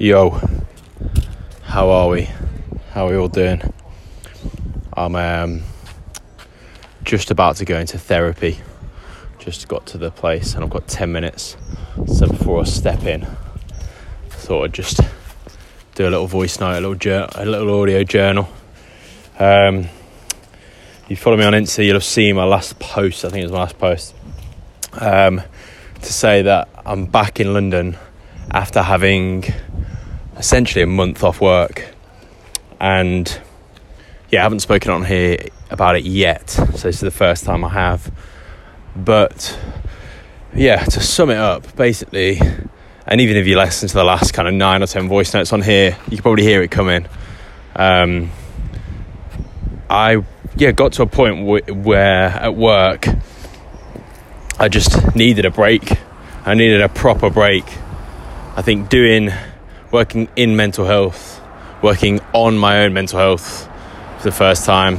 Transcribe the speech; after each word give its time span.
Yo, 0.00 0.40
how 1.62 1.90
are 1.90 2.08
we? 2.08 2.28
How 2.92 3.08
are 3.08 3.10
we 3.10 3.16
all 3.16 3.26
doing? 3.26 3.60
I'm 4.92 5.16
um, 5.16 5.62
just 7.02 7.32
about 7.32 7.56
to 7.56 7.64
go 7.64 7.76
into 7.76 7.98
therapy. 7.98 8.60
Just 9.40 9.66
got 9.66 9.86
to 9.86 9.98
the 9.98 10.12
place 10.12 10.54
and 10.54 10.62
I've 10.62 10.70
got 10.70 10.86
10 10.86 11.10
minutes. 11.10 11.56
So 12.06 12.28
before 12.28 12.60
I 12.60 12.64
step 12.64 13.06
in, 13.06 13.24
I 13.24 14.28
thought 14.28 14.66
I'd 14.66 14.72
just 14.72 15.00
do 15.96 16.04
a 16.04 16.10
little 16.10 16.28
voice 16.28 16.60
note, 16.60 16.74
a 16.74 16.80
little, 16.80 16.94
jour- 16.94 17.28
a 17.34 17.44
little 17.44 17.80
audio 17.80 18.04
journal. 18.04 18.48
Um, 19.36 19.88
you 21.08 21.16
follow 21.16 21.36
me 21.36 21.42
on 21.42 21.54
Insta, 21.54 21.84
you'll 21.84 21.94
have 21.94 22.04
seen 22.04 22.36
my 22.36 22.44
last 22.44 22.78
post, 22.78 23.24
I 23.24 23.30
think 23.30 23.40
it 23.40 23.46
was 23.46 23.52
my 23.52 23.62
last 23.62 23.78
post, 23.80 24.14
um, 24.92 25.42
to 26.00 26.12
say 26.12 26.42
that 26.42 26.68
I'm 26.86 27.06
back 27.06 27.40
in 27.40 27.52
London 27.52 27.96
after 28.52 28.80
having 28.80 29.44
essentially 30.38 30.82
a 30.82 30.86
month 30.86 31.22
off 31.24 31.40
work. 31.40 31.94
And 32.80 33.40
yeah, 34.30 34.40
I 34.40 34.42
haven't 34.44 34.60
spoken 34.60 34.90
on 34.92 35.04
here 35.04 35.38
about 35.70 35.96
it 35.96 36.04
yet, 36.04 36.50
so 36.50 36.64
this 36.64 36.84
is 36.84 37.00
the 37.00 37.10
first 37.10 37.44
time 37.44 37.64
I 37.64 37.70
have. 37.70 38.12
But 38.94 39.58
yeah, 40.54 40.84
to 40.84 41.00
sum 41.00 41.30
it 41.30 41.38
up, 41.38 41.76
basically, 41.76 42.40
and 43.06 43.20
even 43.20 43.36
if 43.36 43.46
you 43.46 43.56
listen 43.56 43.88
to 43.88 43.94
the 43.94 44.04
last 44.04 44.32
kind 44.32 44.48
of 44.48 44.54
nine 44.54 44.82
or 44.82 44.86
ten 44.86 45.08
voice 45.08 45.34
notes 45.34 45.52
on 45.52 45.62
here, 45.62 45.96
you 46.08 46.16
can 46.16 46.22
probably 46.22 46.44
hear 46.44 46.62
it 46.62 46.70
coming. 46.70 47.06
Um, 47.74 48.30
I 49.90 50.22
yeah 50.56 50.72
got 50.72 50.92
to 50.94 51.02
a 51.02 51.06
point 51.06 51.36
w- 51.36 51.74
where 51.74 52.26
at 52.28 52.54
work 52.54 53.06
I 54.58 54.68
just 54.68 55.14
needed 55.14 55.44
a 55.44 55.50
break. 55.50 55.98
I 56.44 56.54
needed 56.54 56.80
a 56.80 56.88
proper 56.88 57.30
break. 57.30 57.64
I 58.56 58.62
think 58.62 58.88
doing 58.88 59.30
working 59.90 60.28
in 60.36 60.56
mental 60.56 60.84
health, 60.84 61.40
working 61.82 62.20
on 62.32 62.58
my 62.58 62.84
own 62.84 62.92
mental 62.92 63.18
health 63.18 63.68
for 64.18 64.24
the 64.24 64.32
first 64.32 64.64
time, 64.64 64.98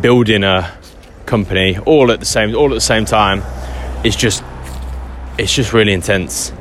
building 0.00 0.44
a 0.44 0.76
company 1.26 1.78
all 1.78 2.10
at 2.10 2.20
the 2.20 2.26
same 2.26 2.54
all 2.54 2.70
at 2.70 2.74
the 2.74 2.80
same 2.80 3.06
time 3.06 3.42
it's 4.04 4.14
just 4.14 4.44
it's 5.38 5.52
just 5.52 5.72
really 5.72 5.92
intense. 5.92 6.52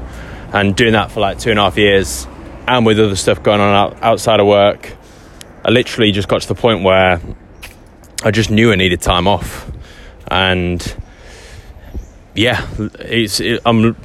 And 0.51 0.75
doing 0.75 0.93
that 0.93 1.11
for 1.11 1.19
like 1.19 1.39
two 1.39 1.49
and 1.49 1.59
a 1.59 1.63
half 1.63 1.77
years, 1.77 2.27
and 2.67 2.85
with 2.85 2.99
other 2.99 3.15
stuff 3.15 3.43
going 3.43 3.59
on 3.59 3.73
out, 3.73 4.01
outside 4.01 4.39
of 4.39 4.47
work, 4.47 4.95
I 5.63 5.69
literally 5.69 6.11
just 6.11 6.27
got 6.27 6.41
to 6.41 6.47
the 6.47 6.55
point 6.55 6.83
where 6.83 7.19
I 8.23 8.31
just 8.31 8.49
knew 8.49 8.71
I 8.71 8.75
needed 8.75 9.01
time 9.01 9.27
off, 9.27 9.69
and 10.27 10.95
yeah, 12.33 12.65
it's 12.99 13.39
it, 13.39 13.61
I'm 13.65 13.95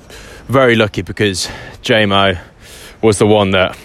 very 0.48 0.74
lucky 0.74 1.02
because 1.02 1.46
JMO 1.82 2.38
was 3.00 3.18
the 3.18 3.26
one 3.26 3.52
that 3.52 3.78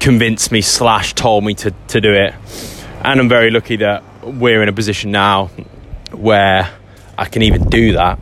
convinced 0.00 0.52
me 0.52 0.60
slash 0.60 1.14
told 1.14 1.44
me 1.44 1.54
to, 1.54 1.72
to 1.88 2.00
do 2.00 2.12
it. 2.12 2.34
And 3.02 3.20
i'm 3.20 3.28
very 3.28 3.50
lucky 3.50 3.76
that 3.76 4.02
we're 4.22 4.62
in 4.62 4.68
a 4.68 4.72
position 4.72 5.10
now 5.10 5.46
where 6.12 6.70
i 7.16 7.24
can 7.24 7.42
even 7.42 7.68
do 7.68 7.94
that. 7.94 8.18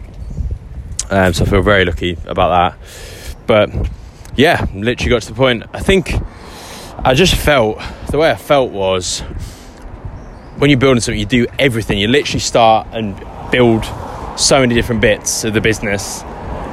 Um, 1.11 1.33
so 1.33 1.45
i 1.45 1.49
feel 1.49 1.63
very 1.63 1.85
lucky 1.85 2.17
about 2.27 2.79
that. 2.79 3.47
But 3.47 3.89
yeah 4.37 4.67
literally 4.75 5.11
got 5.11 5.23
to 5.23 5.29
the 5.29 5.35
point. 5.35 5.65
I 5.73 5.81
think 5.81 6.13
i 6.99 7.15
just 7.15 7.35
felt 7.35 7.81
the 8.11 8.19
way 8.19 8.31
i 8.31 8.37
felt 8.37 8.71
was 8.71 9.21
when 10.59 10.71
you're 10.71 10.79
building 10.79 11.01
something 11.01 11.19
you 11.19 11.27
do 11.27 11.47
everything. 11.59 11.99
You 11.99 12.07
literally 12.07 12.41
start 12.41 12.87
and 12.93 13.17
build 13.51 13.85
so 14.39 14.61
many 14.61 14.75
different 14.75 15.01
bits 15.01 15.43
of 15.43 15.53
the 15.53 15.61
business 15.61 16.23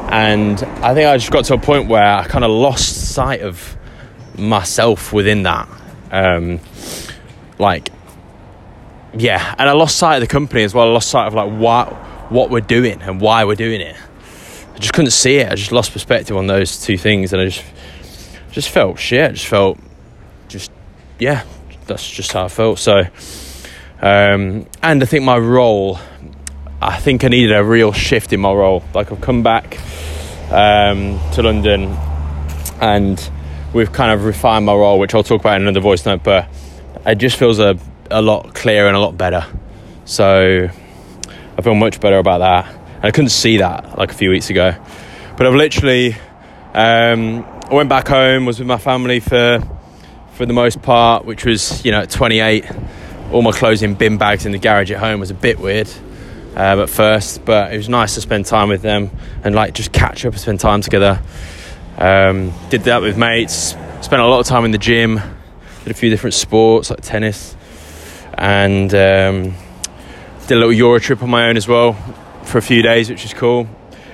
and 0.10 0.64
I 0.64 0.96
think 0.96 1.08
I 1.08 1.18
just 1.18 1.32
got 1.32 1.46
to 1.46 1.54
a 1.54 1.60
point 1.60 1.88
where 1.88 2.04
I 2.04 2.26
kind 2.26 2.44
of 2.44 2.50
lost 2.50 3.14
sight 3.14 3.42
of 3.42 3.78
myself 4.36 5.14
within 5.14 5.44
that. 5.44 5.70
Um, 6.12 6.60
like, 7.60 7.92
yeah, 9.14 9.54
and 9.60 9.70
I 9.70 9.74
lost 9.74 9.98
sight 9.98 10.16
of 10.16 10.22
the 10.22 10.28
company 10.28 10.64
as 10.64 10.74
well. 10.74 10.90
I 10.90 10.92
lost 10.92 11.10
sight 11.10 11.28
of 11.28 11.36
like 11.36 11.52
what 11.52 11.94
what 12.32 12.50
we're 12.50 12.60
doing 12.60 13.02
and 13.04 13.22
why 13.22 13.46
we're 13.46 13.56
doing 13.56 13.82
it. 13.82 13.96
I 14.74 14.80
just 14.80 14.94
couldn't 14.94 15.12
see 15.12 15.38
it. 15.38 15.52
I 15.52 15.56
just 15.56 15.72
lost 15.72 15.94
perspective 15.94 16.36
on 16.36 16.48
those 16.48 16.82
two 16.82 16.98
things, 16.98 17.32
and 17.32 17.42
I 17.44 17.46
just 17.46 17.64
just 18.52 18.70
felt 18.70 18.98
shit. 18.98 19.30
I 19.30 19.34
just 19.34 19.48
felt 19.48 19.78
just 20.48 20.72
yeah, 21.20 21.44
that's 21.86 22.10
just 22.10 22.32
how 22.32 22.46
I 22.46 22.48
felt. 22.48 22.80
So, 22.80 23.02
um, 24.02 24.66
and 24.82 25.04
I 25.04 25.06
think 25.06 25.24
my 25.24 25.38
role 25.38 26.00
I 26.82 26.98
think 26.98 27.26
I 27.26 27.28
needed 27.28 27.52
a 27.52 27.64
real 27.64 27.92
shift 27.92 28.32
in 28.32 28.40
my 28.40 28.54
role. 28.54 28.84
Like 28.94 29.12
I've 29.12 29.20
come 29.20 29.44
back 29.44 29.78
um, 30.50 31.20
to 31.34 31.44
London 31.44 31.90
and 32.80 33.30
we've 33.74 33.92
kind 33.92 34.12
of 34.12 34.24
refined 34.24 34.66
my 34.66 34.74
role, 34.74 34.98
which 34.98 35.14
I'll 35.14 35.24
talk 35.24 35.42
about 35.42 35.58
in 35.58 35.64
another 35.64 35.82
voice 35.82 36.06
note, 36.06 36.24
but 36.24 36.48
it 37.06 37.16
just 37.16 37.36
feels 37.36 37.60
a, 37.60 37.78
a 38.10 38.22
lot 38.22 38.54
clearer 38.56 38.88
and 38.88 38.96
a 38.96 39.00
lot 39.00 39.18
better. 39.18 39.46
So 40.06 40.70
I 41.58 41.62
feel 41.62 41.76
much 41.76 42.00
better 42.00 42.18
about 42.18 42.38
that. 42.40 42.74
And 42.96 43.06
I 43.06 43.12
couldn't 43.12 43.30
see 43.30 43.58
that 43.58 43.98
like 43.98 44.12
a 44.12 44.16
few 44.16 44.30
weeks 44.30 44.50
ago. 44.50 44.74
But 45.36 45.48
I've 45.48 45.56
literally 45.56 46.14
um, 46.74 47.44
I 47.70 47.74
went 47.74 47.90
back 47.90 48.08
home, 48.08 48.46
was 48.46 48.58
with 48.60 48.68
my 48.68 48.78
family 48.78 49.20
for 49.20 49.62
for 50.34 50.46
the 50.46 50.54
most 50.54 50.82
part, 50.82 51.26
which 51.26 51.44
was, 51.44 51.84
you 51.84 51.92
know, 51.92 52.00
at 52.00 52.10
28. 52.10 52.66
All 53.34 53.42
my 53.42 53.52
clothes 53.52 53.84
in 53.84 53.96
bin 53.96 54.18
bags 54.18 54.46
in 54.46 54.54
the 54.54 54.58
garage 54.58 54.90
at 54.92 55.00
home 55.00 55.20
was 55.20 55.30
a 55.30 55.34
bit 55.34 55.60
weird 55.60 55.90
um, 56.60 56.82
at 56.82 56.90
first, 56.90 57.46
but 57.46 57.74
it 57.74 57.78
was 57.78 57.88
nice 57.88 58.16
to 58.16 58.22
spend 58.22 58.46
time 58.46 58.68
with 58.68 58.82
them 58.82 59.10
and 59.46 59.56
like 59.56 59.74
just 59.74 59.94
catch 59.94 60.26
up 60.26 60.34
and 60.34 60.42
spend 60.42 60.60
time 60.60 60.82
together. 60.82 61.22
Um, 61.98 62.54
did 62.70 62.84
that 62.84 63.02
with 63.02 63.18
mates, 63.18 63.78
spent 64.02 64.22
a 64.22 64.28
lot 64.28 64.42
of 64.42 64.46
time 64.46 64.66
in 64.66 64.72
the 64.72 64.78
gym, 64.78 65.22
did 65.86 65.92
a 65.92 65.94
few 65.94 66.10
different 66.10 66.34
sports 66.34 66.90
like 66.90 67.00
tennis, 67.00 67.56
and 68.34 68.94
um, 68.94 69.56
did 70.48 70.52
a 70.52 70.56
little 70.56 70.74
Euro 70.74 71.00
trip 71.00 71.24
on 71.24 71.30
my 71.30 71.48
own 71.48 71.56
as 71.56 71.66
well 71.66 71.94
for 72.44 72.58
a 72.58 72.62
few 72.62 72.82
days, 72.82 73.10
which 73.10 73.24
is 73.24 73.34
cool. 73.34 73.66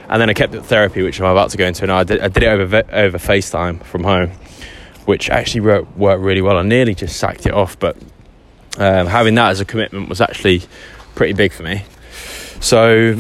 And 0.07 0.22
then 0.22 0.29
I 0.29 0.33
kept 0.33 0.53
up 0.53 0.66
therapy, 0.66 1.01
which 1.01 1.19
I'm 1.19 1.25
about 1.25 1.50
to 1.50 1.57
go 1.57 1.66
into 1.66 1.88
now. 1.88 1.97
I 1.97 2.03
did, 2.03 2.22
I 2.22 2.27
did 2.27 2.44
it 2.44 2.47
over 2.47 2.83
over 2.91 3.17
FaceTime 3.17 3.83
from 3.83 4.03
home, 4.03 4.29
which 5.06 5.31
actually 5.31 5.62
worked, 5.62 5.97
worked 5.97 6.22
really 6.22 6.44
well. 6.44 6.59
I 6.59 6.62
nearly 6.62 6.94
just 6.94 7.17
sacked 7.17 7.47
it 7.47 7.53
off, 7.53 7.79
but 7.79 7.97
um, 8.77 9.07
having 9.07 9.33
that 9.33 9.50
as 9.50 9.62
a 9.62 9.66
commitment 9.66 10.09
was 10.09 10.22
actually 10.22 10.62
pretty 11.16 11.33
big 11.33 11.51
for 11.51 11.63
me. 11.63 11.85
So, 12.60 13.20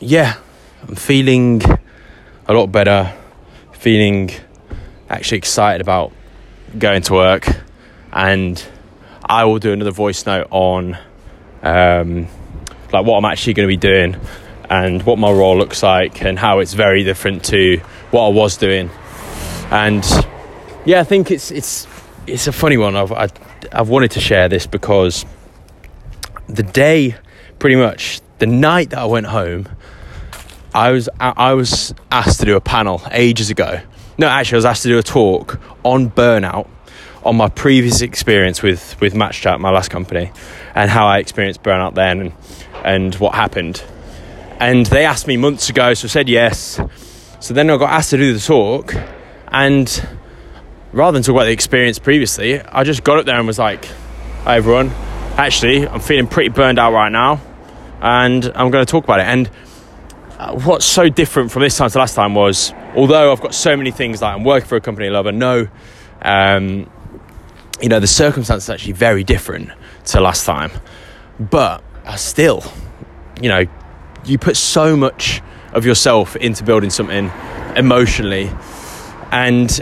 yeah, 0.00 0.36
I'm 0.88 0.96
feeling 0.96 1.62
a 2.46 2.52
lot 2.52 2.66
better, 2.68 3.14
feeling 3.72 4.30
actually 5.08 5.38
excited 5.38 5.80
about 5.80 6.12
going 6.78 7.02
to 7.02 7.12
work, 7.12 7.48
and 8.12 8.64
I 9.24 9.44
will 9.44 9.58
do 9.58 9.72
another 9.72 9.90
voice 9.90 10.26
note 10.26 10.48
on 10.50 10.98
um, 11.62 12.26
like 12.92 13.06
what 13.06 13.18
I'm 13.18 13.24
actually 13.24 13.54
going 13.54 13.68
to 13.68 13.72
be 13.72 13.76
doing 13.76 14.16
and 14.68 15.02
what 15.02 15.18
my 15.18 15.30
role 15.30 15.56
looks 15.56 15.82
like 15.82 16.22
and 16.22 16.38
how 16.38 16.58
it's 16.58 16.72
very 16.72 17.04
different 17.04 17.44
to 17.44 17.78
what 18.10 18.26
I 18.26 18.28
was 18.28 18.56
doing. 18.56 18.90
And 19.70 20.04
yeah, 20.84 21.00
I 21.00 21.04
think 21.04 21.30
it's 21.30 21.50
it's 21.50 21.86
it's 22.26 22.46
a 22.46 22.52
funny 22.52 22.76
one. 22.76 22.96
I've 22.96 23.12
I, 23.12 23.22
have 23.22 23.38
i 23.72 23.76
have 23.78 23.88
wanted 23.88 24.10
to 24.12 24.20
share 24.20 24.48
this 24.48 24.66
because 24.66 25.24
the 26.52 26.62
day 26.62 27.16
pretty 27.58 27.76
much 27.76 28.20
the 28.38 28.46
night 28.46 28.90
that 28.90 28.98
I 28.98 29.04
went 29.06 29.26
home, 29.26 29.68
I 30.74 30.90
was 30.90 31.08
I 31.20 31.52
was 31.54 31.94
asked 32.10 32.40
to 32.40 32.46
do 32.46 32.56
a 32.56 32.60
panel 32.60 33.02
ages 33.10 33.50
ago. 33.50 33.80
No, 34.18 34.26
actually, 34.26 34.56
I 34.56 34.58
was 34.58 34.64
asked 34.64 34.82
to 34.82 34.88
do 34.88 34.98
a 34.98 35.02
talk 35.02 35.60
on 35.84 36.10
burnout, 36.10 36.68
on 37.24 37.36
my 37.36 37.48
previous 37.48 38.00
experience 38.00 38.62
with 38.62 39.00
with 39.00 39.14
Match 39.14 39.40
Chat, 39.40 39.60
my 39.60 39.70
last 39.70 39.90
company, 39.90 40.32
and 40.74 40.90
how 40.90 41.06
I 41.06 41.18
experienced 41.18 41.62
burnout 41.62 41.94
then, 41.94 42.20
and, 42.20 42.32
and 42.84 43.14
what 43.16 43.34
happened. 43.34 43.82
And 44.60 44.86
they 44.86 45.04
asked 45.04 45.26
me 45.26 45.36
months 45.36 45.68
ago, 45.68 45.94
so 45.94 46.06
I 46.06 46.08
said 46.08 46.28
yes. 46.28 46.80
So 47.40 47.54
then 47.54 47.68
I 47.68 47.76
got 47.76 47.90
asked 47.90 48.10
to 48.10 48.16
do 48.16 48.32
the 48.32 48.40
talk, 48.40 48.94
and 49.48 50.08
rather 50.92 51.16
than 51.16 51.22
talk 51.22 51.34
about 51.34 51.44
the 51.44 51.52
experience 51.52 51.98
previously, 51.98 52.60
I 52.60 52.84
just 52.84 53.02
got 53.04 53.18
up 53.18 53.26
there 53.26 53.36
and 53.36 53.46
was 53.46 53.58
like, 53.58 53.84
"Hi 54.44 54.56
everyone, 54.56 54.92
actually, 55.36 55.86
I'm 55.88 56.00
feeling 56.00 56.26
pretty 56.26 56.50
burned 56.50 56.78
out 56.78 56.92
right 56.92 57.12
now." 57.12 57.40
and 58.02 58.44
I'm 58.56 58.70
going 58.72 58.84
to 58.84 58.90
talk 58.90 59.04
about 59.04 59.20
it. 59.20 59.26
And 59.26 59.48
uh, 60.38 60.58
what's 60.58 60.84
so 60.84 61.08
different 61.08 61.52
from 61.52 61.62
this 61.62 61.76
time 61.76 61.88
to 61.88 61.98
last 61.98 62.14
time 62.14 62.34
was, 62.34 62.74
although 62.96 63.32
I've 63.32 63.40
got 63.40 63.54
so 63.54 63.76
many 63.76 63.92
things 63.92 64.20
like 64.20 64.34
I'm 64.34 64.44
working 64.44 64.68
for 64.68 64.76
a 64.76 64.80
company 64.80 65.06
I 65.06 65.10
love 65.10 65.26
and 65.26 65.38
know, 65.38 65.68
um, 66.20 66.90
you 67.80 67.88
know, 67.88 68.00
the 68.00 68.08
circumstances 68.08 68.68
are 68.68 68.74
actually 68.74 68.94
very 68.94 69.22
different 69.22 69.70
to 70.06 70.20
last 70.20 70.44
time. 70.44 70.72
But 71.38 71.82
uh, 72.04 72.16
still, 72.16 72.64
you 73.40 73.48
know, 73.48 73.66
you 74.24 74.36
put 74.36 74.56
so 74.56 74.96
much 74.96 75.40
of 75.72 75.86
yourself 75.86 76.34
into 76.36 76.64
building 76.64 76.90
something 76.90 77.30
emotionally, 77.76 78.50
and 79.30 79.80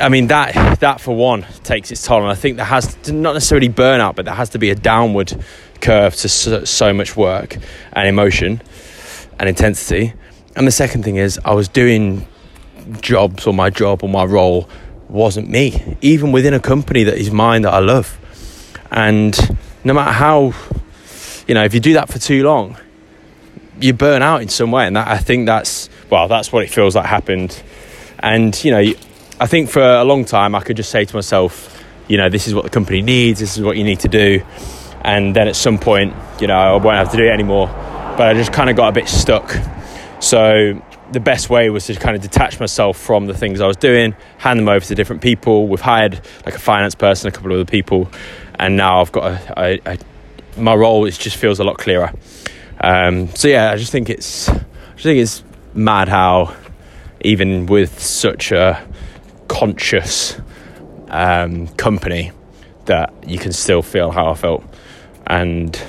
I 0.00 0.08
mean 0.08 0.28
that 0.28 0.80
that 0.80 1.00
for 1.00 1.14
one 1.16 1.46
takes 1.62 1.90
its 1.90 2.04
toll, 2.04 2.22
and 2.22 2.30
I 2.30 2.34
think 2.34 2.56
there 2.56 2.66
has 2.66 2.94
to, 3.04 3.12
not 3.12 3.34
necessarily 3.34 3.68
burnout, 3.68 4.16
but 4.16 4.24
there 4.24 4.34
has 4.34 4.50
to 4.50 4.58
be 4.58 4.70
a 4.70 4.74
downward 4.74 5.32
curve 5.80 6.14
to 6.16 6.28
so, 6.28 6.64
so 6.64 6.92
much 6.92 7.16
work 7.16 7.56
and 7.92 8.08
emotion 8.08 8.62
and 9.38 9.48
intensity. 9.48 10.14
And 10.56 10.66
the 10.66 10.72
second 10.72 11.02
thing 11.02 11.16
is, 11.16 11.38
I 11.44 11.52
was 11.52 11.68
doing 11.68 12.26
jobs 13.00 13.46
or 13.46 13.54
my 13.54 13.70
job 13.70 14.02
or 14.02 14.08
my 14.08 14.24
role 14.24 14.68
wasn't 15.08 15.48
me, 15.48 15.96
even 16.00 16.32
within 16.32 16.54
a 16.54 16.60
company 16.60 17.04
that 17.04 17.16
is 17.16 17.30
mine 17.30 17.62
that 17.62 17.72
I 17.72 17.80
love. 17.80 18.18
And 18.90 19.36
no 19.84 19.92
matter 19.92 20.12
how, 20.12 20.54
you 21.46 21.54
know, 21.54 21.64
if 21.64 21.74
you 21.74 21.80
do 21.80 21.94
that 21.94 22.08
for 22.08 22.18
too 22.18 22.44
long, 22.44 22.76
you 23.80 23.92
burn 23.92 24.22
out 24.22 24.42
in 24.42 24.48
some 24.48 24.70
way. 24.70 24.86
And 24.86 24.96
that, 24.96 25.08
I 25.08 25.18
think 25.18 25.46
that's, 25.46 25.88
well, 26.10 26.28
that's 26.28 26.52
what 26.52 26.62
it 26.62 26.70
feels 26.70 26.94
like 26.94 27.06
happened. 27.06 27.60
And, 28.20 28.64
you 28.64 28.70
know, 28.70 28.92
I 29.44 29.46
think 29.46 29.68
for 29.68 29.82
a 29.82 30.04
long 30.04 30.24
time 30.24 30.54
I 30.54 30.60
could 30.60 30.78
just 30.78 30.88
say 30.88 31.04
to 31.04 31.14
myself, 31.14 31.84
you 32.08 32.16
know, 32.16 32.30
this 32.30 32.48
is 32.48 32.54
what 32.54 32.64
the 32.64 32.70
company 32.70 33.02
needs, 33.02 33.40
this 33.40 33.58
is 33.58 33.62
what 33.62 33.76
you 33.76 33.84
need 33.84 34.00
to 34.00 34.08
do. 34.08 34.42
And 35.02 35.36
then 35.36 35.48
at 35.48 35.54
some 35.54 35.76
point, 35.76 36.14
you 36.40 36.46
know, 36.46 36.56
I 36.56 36.72
won't 36.76 36.96
have 36.96 37.10
to 37.10 37.18
do 37.18 37.24
it 37.24 37.28
anymore. 37.28 37.66
But 38.16 38.22
I 38.22 38.32
just 38.32 38.54
kind 38.54 38.70
of 38.70 38.76
got 38.76 38.88
a 38.88 38.92
bit 38.92 39.06
stuck. 39.06 39.54
So 40.18 40.82
the 41.12 41.20
best 41.20 41.50
way 41.50 41.68
was 41.68 41.84
to 41.88 41.94
kind 41.94 42.16
of 42.16 42.22
detach 42.22 42.58
myself 42.58 42.96
from 42.96 43.26
the 43.26 43.34
things 43.34 43.60
I 43.60 43.66
was 43.66 43.76
doing, 43.76 44.16
hand 44.38 44.60
them 44.60 44.68
over 44.70 44.82
to 44.86 44.94
different 44.94 45.20
people. 45.20 45.68
We've 45.68 45.78
hired 45.78 46.22
like 46.46 46.54
a 46.54 46.58
finance 46.58 46.94
person, 46.94 47.28
a 47.28 47.30
couple 47.30 47.52
of 47.52 47.56
other 47.58 47.70
people, 47.70 48.10
and 48.58 48.78
now 48.78 49.02
I've 49.02 49.12
got 49.12 49.24
a, 49.30 49.60
a, 49.62 49.80
a 49.84 49.98
my 50.58 50.74
role. 50.74 51.04
It 51.04 51.18
just 51.18 51.36
feels 51.36 51.60
a 51.60 51.64
lot 51.64 51.76
clearer. 51.76 52.14
Um, 52.80 53.28
so 53.34 53.48
yeah, 53.48 53.72
I 53.72 53.76
just 53.76 53.92
think 53.92 54.08
it's 54.08 54.48
I 54.48 54.54
just 54.94 55.02
think 55.02 55.18
it's 55.18 55.44
mad 55.74 56.08
how 56.08 56.56
even 57.20 57.66
with 57.66 58.00
such 58.00 58.50
a 58.50 58.82
conscious 59.54 60.40
um, 61.08 61.68
company 61.68 62.32
that 62.86 63.12
you 63.26 63.38
can 63.38 63.52
still 63.52 63.82
feel 63.82 64.10
how 64.10 64.30
I 64.30 64.34
felt, 64.34 64.64
and 65.26 65.80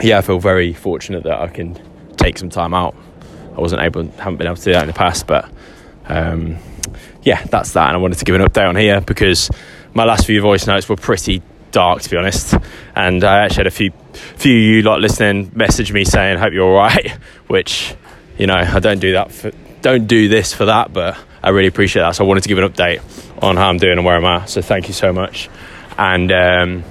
yeah, 0.00 0.18
I 0.18 0.22
feel 0.22 0.40
very 0.40 0.72
fortunate 0.72 1.22
that 1.24 1.38
I 1.38 1.46
can 1.46 1.78
take 2.16 2.38
some 2.38 2.50
time 2.50 2.74
out. 2.74 2.96
I 3.56 3.60
wasn't 3.60 3.82
able, 3.82 4.04
haven't 4.08 4.36
been 4.36 4.46
able 4.46 4.56
to 4.56 4.64
do 4.64 4.72
that 4.72 4.82
in 4.82 4.88
the 4.88 4.94
past, 4.94 5.26
but 5.26 5.48
um, 6.06 6.56
yeah, 7.22 7.44
that's 7.44 7.72
that. 7.72 7.88
And 7.88 7.96
I 7.96 8.00
wanted 8.00 8.18
to 8.18 8.24
give 8.24 8.34
an 8.34 8.42
update 8.42 8.68
on 8.68 8.76
here 8.76 9.00
because 9.00 9.50
my 9.94 10.04
last 10.04 10.26
few 10.26 10.40
voice 10.40 10.66
notes 10.66 10.88
were 10.88 10.96
pretty 10.96 11.42
dark, 11.70 12.02
to 12.02 12.10
be 12.10 12.16
honest. 12.16 12.54
And 12.96 13.22
I 13.22 13.44
actually 13.44 13.58
had 13.58 13.66
a 13.68 13.70
few, 13.70 13.92
few 14.12 14.56
of 14.56 14.62
you 14.62 14.82
lot 14.82 15.00
listening 15.00 15.52
message 15.54 15.92
me 15.92 16.04
saying, 16.04 16.38
"Hope 16.38 16.52
you're 16.52 16.66
all 16.66 16.76
right," 16.76 17.10
which 17.46 17.94
you 18.38 18.46
know 18.46 18.56
I 18.56 18.80
don't 18.80 19.00
do 19.00 19.12
that 19.12 19.30
for, 19.30 19.52
don't 19.82 20.06
do 20.06 20.28
this 20.28 20.52
for 20.52 20.64
that, 20.64 20.92
but 20.92 21.16
I 21.42 21.50
really 21.50 21.68
appreciate 21.68 22.02
that. 22.02 22.12
So 22.16 22.24
I 22.24 22.28
wanted 22.28 22.42
to 22.42 22.48
give 22.48 22.58
an 22.58 22.70
update 22.70 23.00
on 23.42 23.56
how 23.56 23.68
I'm 23.68 23.78
doing 23.78 23.98
and 23.98 24.04
where 24.04 24.16
I'm 24.16 24.24
at. 24.24 24.48
So 24.48 24.62
thank 24.62 24.88
you 24.88 24.94
so 24.94 25.12
much, 25.12 25.48
and 25.98 26.30
um, 26.30 26.84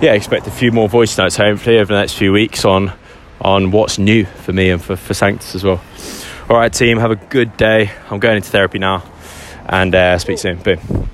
yeah, 0.00 0.12
expect 0.12 0.46
a 0.46 0.50
few 0.50 0.72
more 0.72 0.88
voice 0.88 1.16
notes 1.18 1.36
hopefully 1.36 1.78
over 1.78 1.92
the 1.92 2.00
next 2.00 2.14
few 2.14 2.32
weeks 2.32 2.64
on 2.64 2.92
on 3.40 3.70
what's 3.70 3.98
new 3.98 4.24
for 4.24 4.52
me 4.52 4.70
and 4.70 4.82
for, 4.82 4.96
for 4.96 5.14
Sanctus 5.14 5.54
as 5.54 5.64
well. 5.64 5.82
All 6.48 6.56
right, 6.56 6.72
team, 6.72 6.98
have 6.98 7.10
a 7.10 7.16
good 7.16 7.56
day. 7.56 7.90
I'm 8.10 8.18
going 8.18 8.36
into 8.36 8.50
therapy 8.50 8.78
now 8.78 9.02
and 9.66 9.94
uh, 9.94 10.18
speak 10.18 10.38
soon. 10.38 10.58
Boom. 10.58 11.08